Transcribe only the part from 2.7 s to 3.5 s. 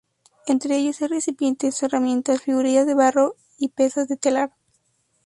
de barro